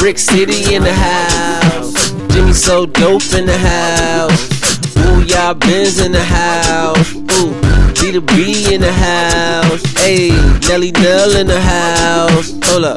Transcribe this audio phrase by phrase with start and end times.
[0.00, 2.10] Brick City in the house.
[2.32, 4.48] Jimmy so dope in the house.
[4.96, 7.12] Ooh, y'all Benz in the house.
[7.36, 7.52] Ooh,
[8.00, 9.84] B the B in the house.
[10.00, 10.32] Hey,
[10.72, 12.48] Nelly Nell in the house.
[12.72, 12.96] Hold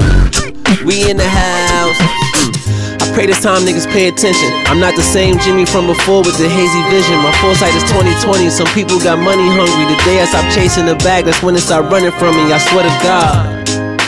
[0.88, 2.00] we in the house.
[2.40, 2.96] Mm.
[3.04, 4.48] I pray this time niggas pay attention.
[4.64, 7.20] I'm not the same Jimmy from before with the hazy vision.
[7.20, 8.48] My foresight is 2020.
[8.48, 9.84] Some people got money hungry.
[9.92, 12.48] The day I stop chasing the bag, that's when it start running from me.
[12.48, 13.44] I swear to God.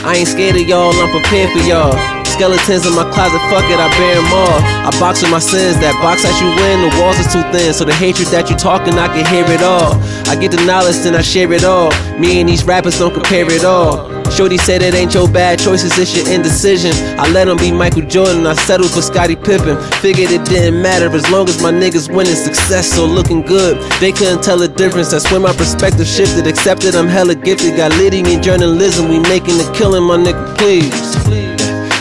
[0.08, 2.15] I ain't scared of y'all, I'm prepared for y'all.
[2.36, 4.60] Skeletons in my closet, fuck it, I bear them all.
[4.84, 7.72] I box with my sins, that box that you win, the walls is too thin.
[7.72, 9.96] So the hatred that you talking, I can hear it all.
[10.28, 11.88] I get the knowledge, then I share it all.
[12.20, 14.12] Me and these rappers don't compare it all.
[14.28, 16.92] Shorty said it ain't your bad choices, it's your indecision.
[17.16, 19.80] I let him be Michael Jordan, I settled for Scottie Pippen.
[20.04, 23.80] Figured it didn't matter as long as my niggas winning success, so looking good.
[23.96, 26.46] They couldn't tell the difference, that's when my perspective shifted.
[26.46, 31.45] Accepted I'm hella gifted, got litty in journalism, we making a killing, my nigga, please.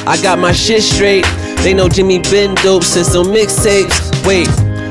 [0.08, 1.25] I got my shit straight.
[1.64, 4.25] They know Jimmy been dope since some mixtapes.
[4.25, 4.47] Wait,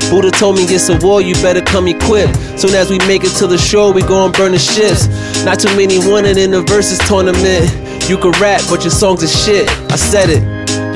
[0.09, 2.35] Buddha told me it's a war, you better come equipped.
[2.59, 5.07] Soon as we make it to the shore, we gon' burn the ships.
[5.45, 7.71] Not too many winning in the versus tournament.
[8.09, 9.69] You can rap, but your songs is shit.
[9.91, 10.43] I said it.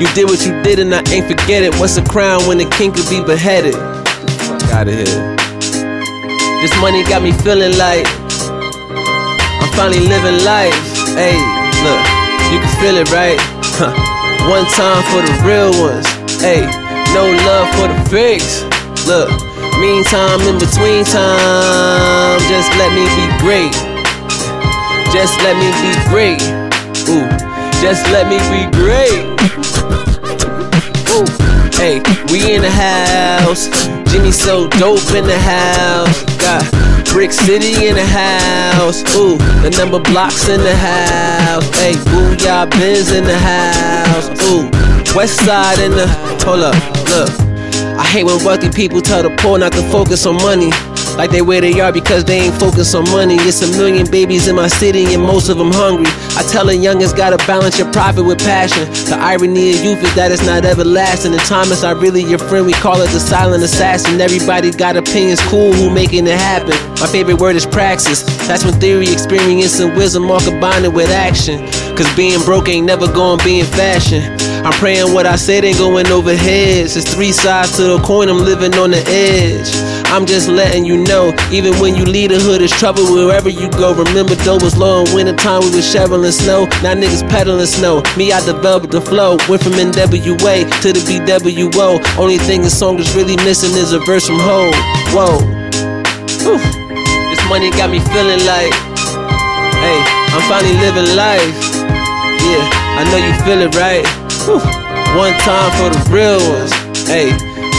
[0.00, 1.74] You did what you did, and I ain't forget it.
[1.76, 3.74] What's a crown when the king could be beheaded?
[4.72, 5.36] Out of here.
[6.60, 8.06] This money got me feeling like
[9.60, 10.76] I'm finally living life.
[11.16, 11.59] Look,
[12.50, 13.38] you can feel it, right?
[13.78, 13.94] Huh.
[14.50, 16.06] One time for the real ones.
[16.42, 16.66] Hey,
[17.14, 18.66] no love for the fakes.
[19.06, 19.30] Look,
[19.78, 23.72] meantime, in between time, just let me be great.
[25.14, 26.42] Just let me be great.
[27.08, 27.26] Ooh,
[27.80, 29.22] just let me be great.
[31.14, 31.98] Ooh, hey,
[32.30, 33.68] we in the house.
[34.12, 36.22] Jimmy so dope in the house.
[36.36, 36.62] Got
[37.06, 39.00] Brick City in the house.
[39.16, 41.68] Ooh, the number blocks in the house.
[41.78, 44.28] Hey, boo, y'all Benz in the house.
[44.50, 44.68] Ooh,
[45.16, 46.06] West Side in the.
[46.44, 46.76] Hold up,
[47.08, 47.49] look.
[48.00, 50.70] I hate when wealthy people tell the poor not to focus on money.
[51.18, 53.36] Like they where they are because they ain't focused on money.
[53.36, 56.06] It's a million babies in my city and most of them hungry.
[56.34, 58.88] I tell the youngest gotta balance your profit with passion.
[59.04, 61.34] The irony of youth is that it's not everlasting.
[61.34, 62.64] And is not really your friend.
[62.64, 64.18] We call it the silent assassin.
[64.18, 66.72] Everybody got opinions, cool, who making it happen.
[67.00, 68.22] My favorite word is praxis.
[68.48, 71.60] That's when theory, experience, and wisdom all combined with action.
[71.98, 74.39] Cause being broke ain't never gonna be in fashion.
[74.60, 76.94] I'm praying what I said ain't going over heads.
[76.94, 79.72] It's three sides to the coin, I'm living on the edge.
[80.12, 83.70] I'm just letting you know, even when you leave the hood, it's trouble wherever you
[83.70, 83.94] go.
[83.94, 86.66] Remember, dough was low in winter time, we was shoveling snow.
[86.84, 88.02] Now niggas peddling snow.
[88.18, 89.38] Me, I developed the flow.
[89.48, 91.96] Went from NWA to the BWO.
[92.20, 94.76] Only thing the song is really missing is a verse from Hov.
[95.16, 95.40] Whoa.
[96.44, 96.60] Whew.
[97.32, 98.76] This money got me feeling like,
[99.80, 100.00] hey,
[100.36, 101.56] I'm finally living life.
[102.44, 102.68] Yeah,
[103.00, 104.19] I know you feel it, right?
[104.50, 104.58] Whew.
[105.14, 106.74] One time for the real ones.
[107.06, 107.30] Hey,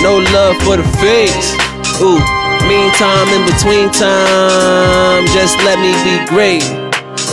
[0.01, 1.51] no love for the fakes.
[1.99, 2.15] Ooh,
[2.63, 6.63] meantime, in between time, just let me be great.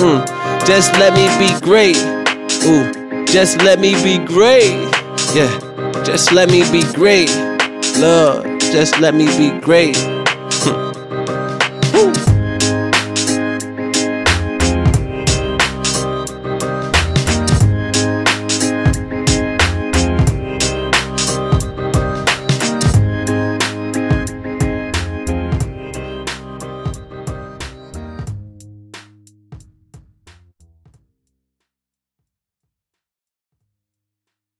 [0.03, 0.27] Mm,
[0.67, 1.97] just let me be great.
[2.67, 2.91] Ooh,
[3.27, 4.75] just let me be great.
[5.33, 7.31] Yeah, just let me be great.
[7.97, 9.97] Love, just let me be great.